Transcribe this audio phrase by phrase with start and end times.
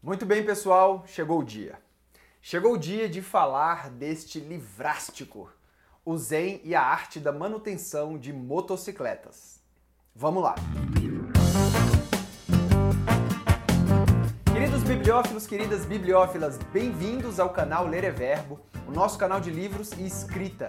[0.00, 1.76] Muito bem, pessoal, chegou o dia.
[2.40, 5.50] Chegou o dia de falar deste livrástico,
[6.04, 9.60] o Zen e a arte da manutenção de motocicletas.
[10.14, 10.54] Vamos lá!
[14.52, 19.90] Queridos bibliófilos, queridas bibliófilas, bem-vindos ao canal Ler é Verbo, o nosso canal de livros
[19.90, 20.68] e escrita.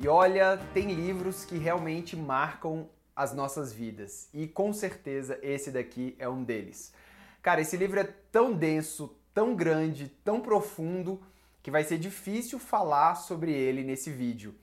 [0.00, 6.16] E olha, tem livros que realmente marcam as nossas vidas, e com certeza esse daqui
[6.18, 6.94] é um deles.
[7.42, 11.20] Cara, esse livro é tão denso, tão grande, tão profundo,
[11.60, 14.54] que vai ser difícil falar sobre ele nesse vídeo.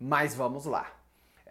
[0.00, 0.92] Mas vamos lá.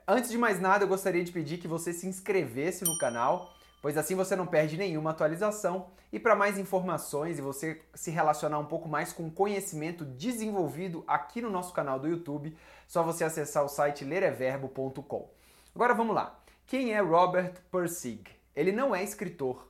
[0.06, 3.98] Antes de mais nada, eu gostaria de pedir que você se inscrevesse no canal, pois
[3.98, 5.88] assim você não perde nenhuma atualização.
[6.12, 11.04] E para mais informações e você se relacionar um pouco mais com o conhecimento desenvolvido
[11.08, 12.56] aqui no nosso canal do YouTube,
[12.88, 15.30] só você acessar o site lereverbo.com.
[15.74, 16.40] Agora vamos lá.
[16.68, 18.30] Quem é Robert Persig?
[18.56, 19.68] Ele não é escritor,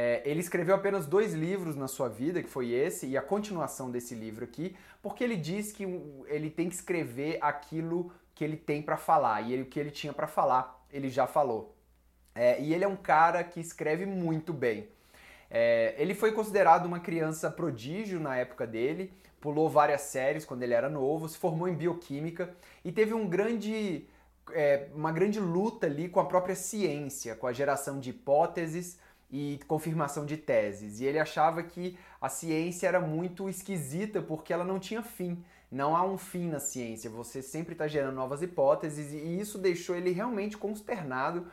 [0.00, 3.90] é, ele escreveu apenas dois livros na sua vida, que foi esse e a continuação
[3.90, 5.82] desse livro aqui, porque ele diz que
[6.28, 9.90] ele tem que escrever aquilo que ele tem para falar e ele, o que ele
[9.90, 11.74] tinha para falar, ele já falou.
[12.32, 14.88] É, e ele é um cara que escreve muito bem.
[15.50, 20.74] É, ele foi considerado uma criança prodígio na época dele, pulou várias séries quando ele
[20.74, 24.06] era novo, se formou em bioquímica e teve um grande,
[24.52, 28.96] é, uma grande luta ali com a própria ciência, com a geração de hipóteses
[29.30, 31.00] e confirmação de teses.
[31.00, 35.42] E ele achava que a ciência era muito esquisita porque ela não tinha fim.
[35.70, 39.94] Não há um fim na ciência, você sempre está gerando novas hipóteses e isso deixou
[39.94, 41.46] ele realmente consternado.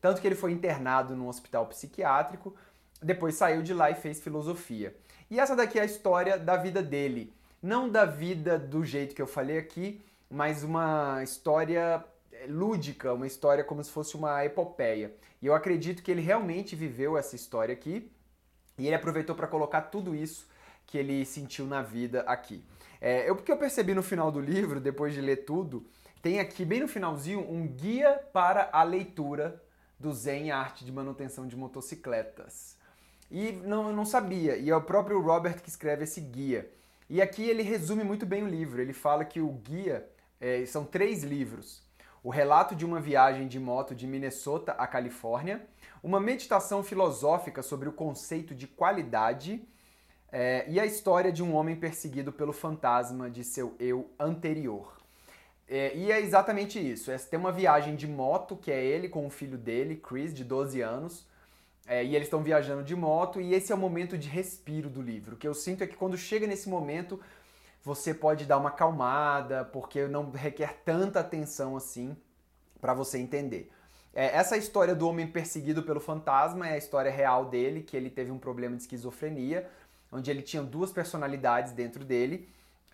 [0.00, 2.54] Tanto que ele foi internado num hospital psiquiátrico,
[3.00, 4.94] depois saiu de lá e fez filosofia.
[5.30, 7.32] E essa daqui é a história da vida dele.
[7.62, 12.04] Não da vida do jeito que eu falei aqui, mas uma história
[12.48, 15.14] lúdica, uma história como se fosse uma epopeia.
[15.40, 18.10] E eu acredito que ele realmente viveu essa história aqui
[18.78, 20.46] e ele aproveitou para colocar tudo isso
[20.86, 22.64] que ele sentiu na vida aqui.
[23.00, 25.86] É, eu, porque eu percebi no final do livro, depois de ler tudo,
[26.20, 29.60] tem aqui bem no finalzinho um guia para a leitura
[29.98, 32.76] do Zen Arte de Manutenção de Motocicletas.
[33.30, 36.70] E não, eu não sabia, e é o próprio Robert que escreve esse guia.
[37.08, 38.80] E aqui ele resume muito bem o livro.
[38.80, 40.08] Ele fala que o guia
[40.40, 41.82] é, são três livros
[42.22, 45.66] o relato de uma viagem de moto de Minnesota à Califórnia,
[46.02, 49.66] uma meditação filosófica sobre o conceito de qualidade
[50.30, 54.96] é, e a história de um homem perseguido pelo fantasma de seu eu anterior.
[55.68, 57.10] É, e é exatamente isso.
[57.10, 60.44] É, tem uma viagem de moto, que é ele com o filho dele, Chris, de
[60.44, 61.26] 12 anos,
[61.86, 65.02] é, e eles estão viajando de moto, e esse é o momento de respiro do
[65.02, 65.34] livro.
[65.34, 67.20] O que eu sinto é que quando chega nesse momento,
[67.84, 72.16] você pode dar uma acalmada, porque não requer tanta atenção assim
[72.80, 73.70] para você entender.
[74.14, 78.10] É, essa história do homem perseguido pelo fantasma é a história real dele, que ele
[78.10, 79.68] teve um problema de esquizofrenia,
[80.10, 82.48] onde ele tinha duas personalidades dentro dele,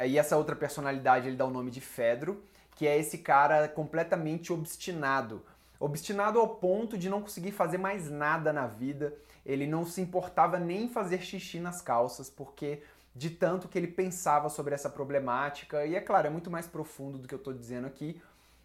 [0.06, 2.42] e essa outra personalidade ele dá o nome de Fedro,
[2.76, 5.42] que é esse cara completamente obstinado.
[5.80, 9.12] Obstinado ao ponto de não conseguir fazer mais nada na vida,
[9.44, 12.82] ele não se importava nem fazer xixi nas calças, porque
[13.18, 15.84] de tanto que ele pensava sobre essa problemática.
[15.84, 18.22] E é claro, é muito mais profundo do que eu estou dizendo aqui,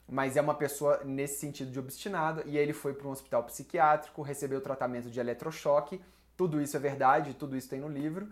[0.07, 2.43] mas é uma pessoa nesse sentido de obstinado.
[2.45, 5.99] E ele foi para um hospital psiquiátrico, recebeu tratamento de eletrochoque.
[6.37, 8.31] Tudo isso é verdade, tudo isso tem no livro.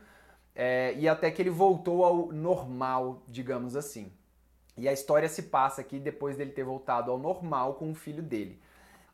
[0.55, 4.11] É, e até que ele voltou ao normal, digamos assim.
[4.77, 8.21] E a história se passa aqui depois dele ter voltado ao normal com o filho
[8.21, 8.61] dele.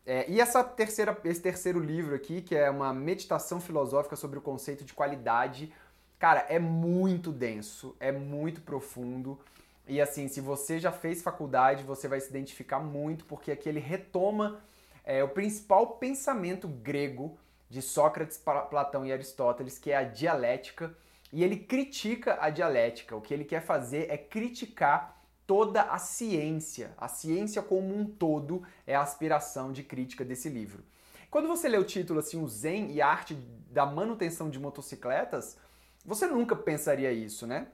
[0.05, 4.41] É, e essa terceira, esse terceiro livro aqui, que é uma meditação filosófica sobre o
[4.41, 5.73] conceito de qualidade,
[6.19, 9.39] Cara, é muito denso, é muito profundo.
[9.87, 13.79] E assim, se você já fez faculdade, você vai se identificar muito, porque aqui ele
[13.79, 14.59] retoma
[15.03, 17.37] é, o principal pensamento grego
[17.69, 20.95] de Sócrates, Platão e Aristóteles, que é a dialética,
[21.31, 23.15] e ele critica a dialética.
[23.15, 26.93] O que ele quer fazer é criticar toda a ciência.
[26.97, 30.83] A ciência como um todo é a aspiração de crítica desse livro.
[31.29, 33.33] Quando você lê o título assim, o Zen e a arte
[33.69, 35.57] da manutenção de motocicletas,
[36.05, 37.67] você nunca pensaria isso, né?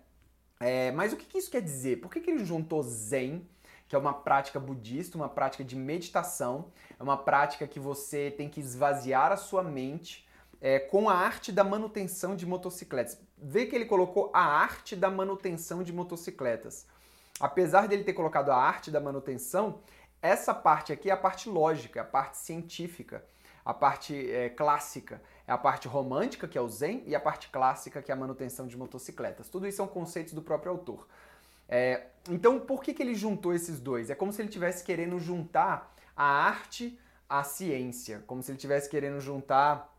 [0.60, 2.00] É, mas o que, que, isso quer dizer?
[2.00, 3.48] Por que, que ele juntou Zen,
[3.88, 8.50] que é uma prática budista, uma prática de meditação, é uma prática que você tem
[8.50, 10.28] que esvaziar a sua mente
[10.62, 13.20] é, com a arte da manutenção de motocicletas?
[13.38, 16.88] Vê que ele colocou a arte da manutenção de motocicletas.
[17.40, 19.82] Apesar dele ter colocado a arte da manutenção,
[20.22, 23.26] essa parte aqui é a parte lógica, a parte científica,
[23.66, 25.22] a parte é, clássica.
[25.48, 28.18] É a parte romântica, que é o Zen, e a parte clássica, que é a
[28.18, 29.50] manutenção de motocicletas.
[29.50, 31.08] Tudo isso são conceitos do próprio autor.
[31.68, 34.10] É, então, por que, que ele juntou esses dois?
[34.10, 38.90] É como se ele estivesse querendo juntar a arte à ciência, como se ele estivesse
[38.90, 39.94] querendo juntar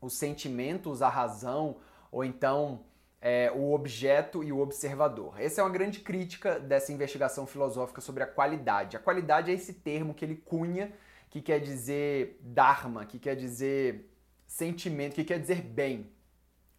[0.00, 1.76] os sentimentos, a razão,
[2.10, 2.80] ou então
[3.20, 5.40] é, o objeto e o observador.
[5.40, 8.96] Essa é uma grande crítica dessa investigação filosófica sobre a qualidade.
[8.96, 10.92] A qualidade é esse termo que ele cunha,
[11.32, 14.06] que quer dizer dharma, que quer dizer
[14.46, 16.10] sentimento, que quer dizer bem.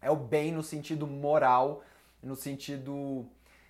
[0.00, 1.82] É o bem no sentido moral,
[2.22, 3.26] no sentido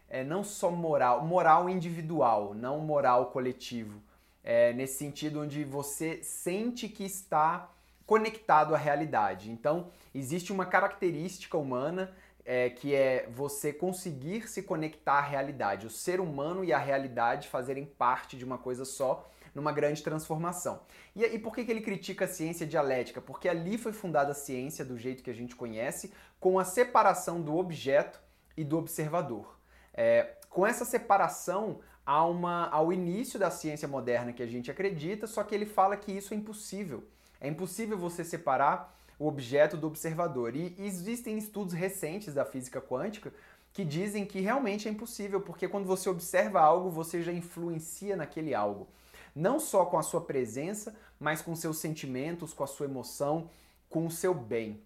[0.06, 3.98] é, não só moral, moral individual, não moral coletivo.
[4.42, 7.70] É, nesse sentido onde você sente que está
[8.04, 9.50] conectado à realidade.
[9.50, 12.12] Então, existe uma característica humana
[12.44, 17.48] é, que é você conseguir se conectar à realidade, o ser humano e a realidade
[17.48, 20.80] fazerem parte de uma coisa só, numa grande transformação.
[21.14, 23.20] E, e por que, que ele critica a ciência dialética?
[23.20, 27.40] Porque ali foi fundada a ciência do jeito que a gente conhece, com a separação
[27.40, 28.20] do objeto
[28.56, 29.58] e do observador.
[29.92, 35.26] É, com essa separação, há uma, ao início da ciência moderna que a gente acredita,
[35.26, 37.04] só que ele fala que isso é impossível.
[37.40, 40.56] É impossível você separar o objeto do observador.
[40.56, 43.32] E existem estudos recentes da física quântica
[43.72, 48.54] que dizem que realmente é impossível, porque quando você observa algo, você já influencia naquele
[48.54, 48.86] algo.
[49.34, 53.50] Não só com a sua presença, mas com seus sentimentos, com a sua emoção,
[53.88, 54.82] com o seu bem,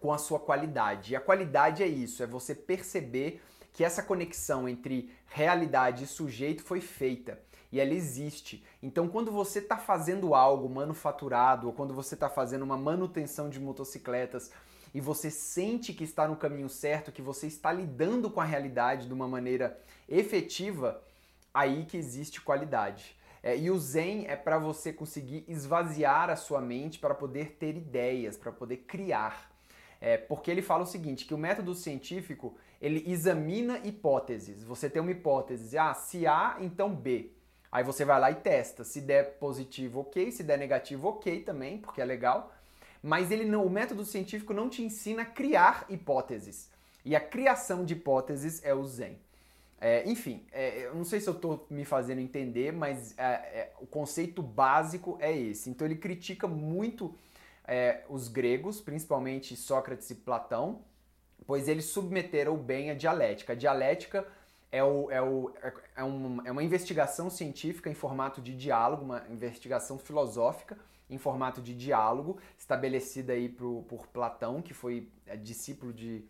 [0.00, 1.12] com a sua qualidade.
[1.12, 3.42] E a qualidade é isso, é você perceber
[3.72, 7.38] que essa conexão entre realidade e sujeito foi feita
[7.74, 8.64] e ela existe.
[8.80, 13.58] Então, quando você está fazendo algo manufaturado ou quando você está fazendo uma manutenção de
[13.58, 14.52] motocicletas
[14.94, 19.08] e você sente que está no caminho certo, que você está lidando com a realidade
[19.08, 19.76] de uma maneira
[20.08, 21.02] efetiva,
[21.52, 23.16] aí que existe qualidade.
[23.44, 27.76] É, e o Zen é para você conseguir esvaziar a sua mente para poder ter
[27.76, 29.52] ideias, para poder criar.
[30.00, 34.64] É, porque ele fala o seguinte, que o método científico ele examina hipóteses.
[34.64, 37.32] Você tem uma hipótese, ah, se A, então B.
[37.70, 38.82] Aí você vai lá e testa.
[38.82, 40.32] Se der positivo, ok.
[40.32, 42.50] Se der negativo, ok também, porque é legal.
[43.02, 46.70] Mas ele não, o método científico não te ensina a criar hipóteses.
[47.04, 49.18] E a criação de hipóteses é o Zen.
[49.80, 53.72] É, enfim, é, eu não sei se eu estou me fazendo entender, mas é, é,
[53.80, 55.68] o conceito básico é esse.
[55.68, 57.14] Então ele critica muito
[57.66, 60.82] é, os gregos, principalmente Sócrates e Platão,
[61.46, 63.52] pois eles submeteram bem a dialética.
[63.52, 64.26] A dialética
[64.74, 65.52] é, o, é, o,
[65.96, 70.76] é, um, é uma investigação científica em formato de diálogo, uma investigação filosófica
[71.08, 76.24] em formato de diálogo, estabelecida aí por, por Platão, que foi é, discípulo de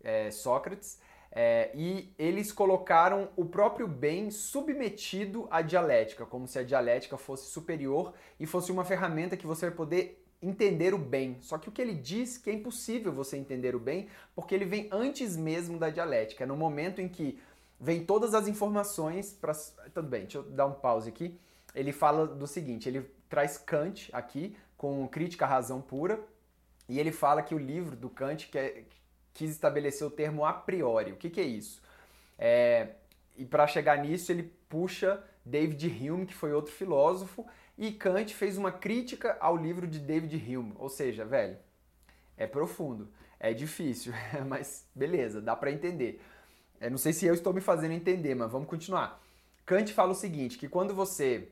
[0.00, 6.64] é, Sócrates, é, e eles colocaram o próprio bem submetido à dialética, como se a
[6.64, 11.36] dialética fosse superior e fosse uma ferramenta que você vai poder entender o bem.
[11.40, 14.64] Só que o que ele diz que é impossível você entender o bem, porque ele
[14.64, 16.44] vem antes mesmo da dialética.
[16.44, 17.38] É no momento em que
[17.78, 19.52] vem todas as informações para.
[19.92, 21.38] Tudo bem, deixa eu dar um pause aqui.
[21.74, 26.20] Ele fala do seguinte: ele traz Kant aqui com crítica à razão pura,
[26.88, 28.86] e ele fala que o livro do Kant quer,
[29.38, 31.12] quis estabelecer o termo a priori.
[31.12, 31.80] O que, que é isso?
[32.36, 32.88] É,
[33.36, 37.46] e para chegar nisso, ele puxa David Hume, que foi outro filósofo,
[37.78, 40.74] e Kant fez uma crítica ao livro de David Hume.
[40.76, 41.56] Ou seja, velho,
[42.36, 43.08] é profundo,
[43.38, 44.12] é difícil,
[44.44, 46.20] mas beleza, dá para entender.
[46.80, 49.22] Eu não sei se eu estou me fazendo entender, mas vamos continuar.
[49.64, 51.48] Kant fala o seguinte, que quando você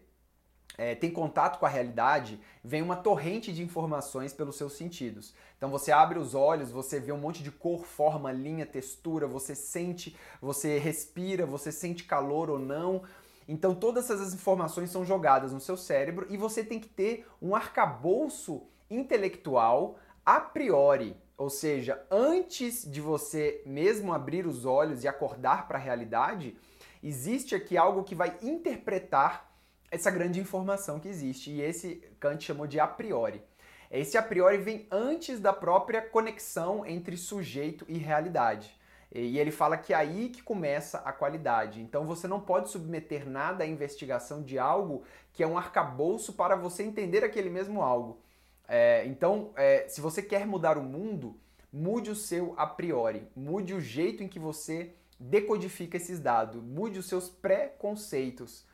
[0.78, 5.34] é, tem contato com a realidade, vem uma torrente de informações pelos seus sentidos.
[5.56, 9.54] Então você abre os olhos, você vê um monte de cor, forma, linha, textura, você
[9.54, 13.02] sente, você respira, você sente calor ou não,
[13.48, 17.54] então todas essas informações são jogadas no seu cérebro e você tem que ter um
[17.54, 25.68] arcabouço intelectual a priori, ou seja, antes de você mesmo abrir os olhos e acordar
[25.68, 26.56] para a realidade,
[27.02, 29.45] existe aqui algo que vai interpretar
[29.90, 33.42] essa grande informação que existe e esse Kant chamou de a priori.
[33.90, 38.76] Esse a priori vem antes da própria conexão entre sujeito e realidade.
[39.14, 41.80] E ele fala que é aí que começa a qualidade.
[41.80, 46.56] Então você não pode submeter nada à investigação de algo que é um arcabouço para
[46.56, 48.20] você entender aquele mesmo algo.
[48.68, 51.38] É, então, é, se você quer mudar o mundo,
[51.72, 56.98] mude o seu a priori, mude o jeito em que você decodifica esses dados, mude
[56.98, 58.66] os seus preconceitos.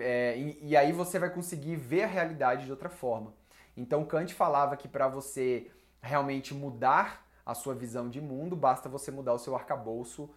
[0.00, 3.32] É, e, e aí você vai conseguir ver a realidade de outra forma.
[3.76, 5.70] Então Kant falava que para você
[6.02, 10.30] realmente mudar a sua visão de mundo, basta você mudar o seu arcabouço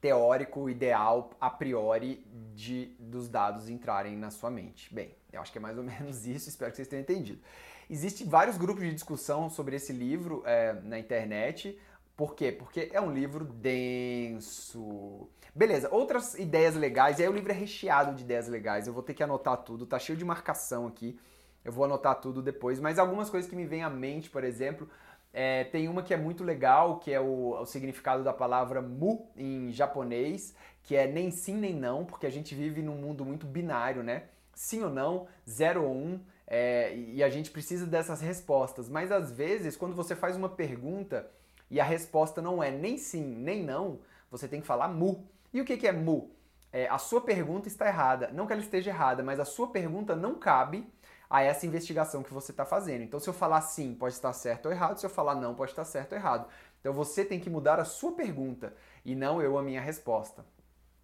[0.00, 4.92] teórico ideal a priori de, dos dados entrarem na sua mente.
[4.92, 7.40] Bem, eu acho que é mais ou menos isso, espero que vocês tenham entendido.
[7.88, 11.78] Existem vários grupos de discussão sobre esse livro é, na internet.
[12.20, 12.52] Por quê?
[12.52, 15.26] Porque é um livro denso.
[15.54, 19.02] Beleza, outras ideias legais, e aí o livro é recheado de ideias legais, eu vou
[19.02, 21.18] ter que anotar tudo, tá cheio de marcação aqui,
[21.64, 24.86] eu vou anotar tudo depois, mas algumas coisas que me vêm à mente, por exemplo,
[25.32, 29.30] É, tem uma que é muito legal, que é o, o, significado da palavra mu
[29.34, 33.46] em japonês, que é nem sim nem não, porque a gente vive num mundo muito
[33.46, 34.24] binário, né?
[34.54, 38.90] Sim ou não, zero ou um, é, e a gente precisa dessas respostas.
[38.90, 41.26] Mas às vezes, quando você faz uma pergunta
[41.70, 44.00] e a resposta não é nem sim nem não,
[44.30, 45.26] você tem que falar mu.
[45.52, 46.30] E o que, é mu?
[46.72, 48.30] É, a sua pergunta está errada.
[48.32, 50.86] Não que ela esteja errada, mas a sua pergunta não cabe
[51.28, 53.02] a essa investigação que você está fazendo.
[53.02, 54.98] Então, se eu falar sim, pode estar certo ou errado.
[54.98, 56.46] Se eu falar não, pode estar certo ou errado.
[56.80, 58.74] Então, você tem que mudar a sua pergunta
[59.04, 60.44] e não eu a minha resposta.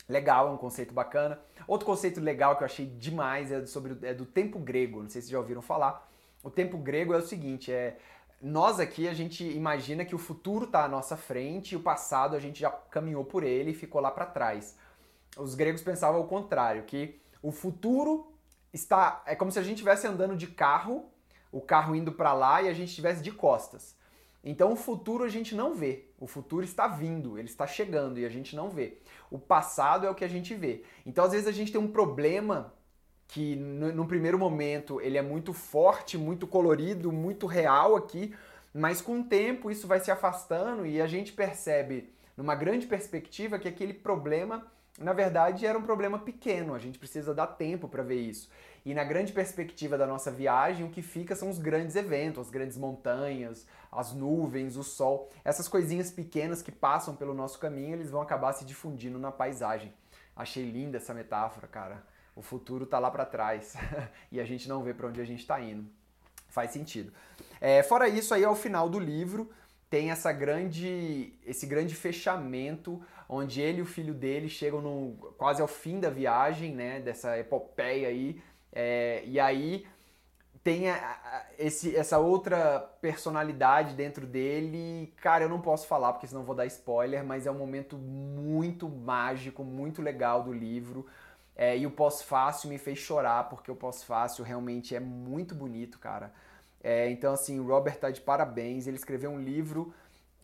[0.09, 1.41] Legal, é um conceito bacana.
[1.67, 5.03] Outro conceito legal que eu achei demais é, sobre, é do tempo grego.
[5.03, 6.09] Não sei se já ouviram falar.
[6.45, 7.99] O tempo grego é o seguinte: é
[8.41, 12.37] nós aqui a gente imagina que o futuro está à nossa frente e o passado
[12.37, 14.77] a gente já caminhou por ele e ficou lá para trás.
[15.37, 18.33] Os gregos pensavam o contrário, que o futuro
[18.73, 21.11] está é como se a gente estivesse andando de carro,
[21.51, 23.97] o carro indo para lá e a gente estivesse de costas.
[24.45, 26.05] Então o futuro a gente não vê.
[26.21, 28.99] O futuro está vindo, ele está chegando e a gente não vê.
[29.31, 30.85] O passado é o que a gente vê.
[31.05, 32.73] Então às vezes a gente tem um problema
[33.29, 38.35] que no, no primeiro momento ele é muito forte, muito colorido, muito real aqui,
[38.73, 43.59] mas com o tempo isso vai se afastando e a gente percebe numa grande perspectiva
[43.59, 44.67] que aquele problema
[44.99, 48.49] na verdade era um problema pequeno, a gente precisa dar tempo para ver isso.
[48.85, 52.51] E na grande perspectiva da nossa viagem, o que fica são os grandes eventos, as
[52.51, 55.31] grandes montanhas, as nuvens, o sol.
[55.45, 59.93] Essas coisinhas pequenas que passam pelo nosso caminho, eles vão acabar se difundindo na paisagem.
[60.37, 62.03] Achei linda essa metáfora, cara.
[62.37, 63.75] O futuro tá lá para trás
[64.31, 65.91] e a gente não vê para onde a gente está indo.
[66.49, 67.13] Faz sentido.
[67.61, 69.51] É, fora isso, aí ao final do livro
[69.91, 75.61] tem essa grande, esse grande fechamento onde ele e o filho dele chegam no, quase
[75.61, 78.41] ao fim da viagem, né, dessa epopeia aí,
[78.73, 79.87] é, e aí
[80.63, 85.15] tem a, a, esse, essa outra personalidade dentro dele.
[85.19, 88.89] Cara, eu não posso falar porque senão vou dar spoiler, mas é um momento muito
[88.89, 91.07] mágico, muito legal do livro.
[91.57, 96.33] É, e o pós-fácil me fez chorar porque o pós-fácil realmente é muito bonito, cara.
[96.85, 98.87] É, então, assim, o Robert tá de parabéns.
[98.87, 99.93] Ele escreveu um livro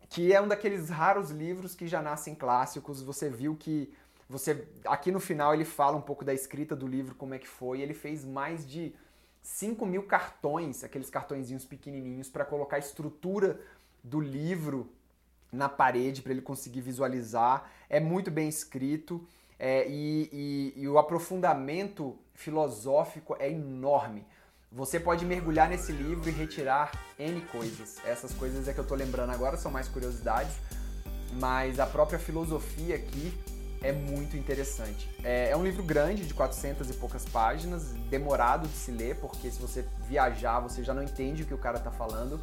[0.09, 3.02] que é um daqueles raros livros que já nascem clássicos.
[3.02, 3.92] Você viu que
[4.28, 7.49] você aqui no final ele fala um pouco da escrita do livro, como é que
[7.49, 7.83] foi.
[7.83, 8.95] Ele fez mais de
[9.42, 13.61] 5 mil cartões, aqueles cartõezinhos pequenininhos, para colocar a estrutura
[14.02, 14.90] do livro
[15.52, 17.71] na parede para ele conseguir visualizar.
[17.90, 19.26] É muito bem escrito
[19.59, 20.28] é, e,
[20.76, 24.26] e, e o aprofundamento filosófico é enorme.
[24.71, 27.99] Você pode mergulhar nesse livro e retirar N coisas.
[28.06, 30.54] Essas coisas é que eu tô lembrando agora, são mais curiosidades,
[31.35, 33.32] mas a própria filosofia aqui
[33.82, 35.09] é muito interessante.
[35.23, 39.50] É, é, um livro grande, de 400 e poucas páginas, demorado de se ler, porque
[39.50, 42.40] se você viajar, você já não entende o que o cara tá falando,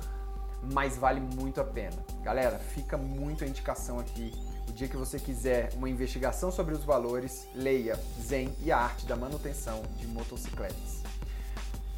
[0.74, 1.98] mas vale muito a pena.
[2.22, 4.34] Galera, fica muito a indicação aqui
[4.80, 9.16] dia que você quiser uma investigação sobre os valores, leia Zen e a Arte da
[9.16, 11.04] Manutenção de Motocicletas.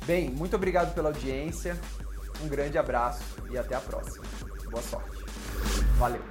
[0.04, 1.80] Bem, muito obrigado pela audiência,
[2.44, 4.26] um grande abraço e até a próxima.
[4.72, 5.12] Boa sorte.
[6.00, 6.24] Valeu!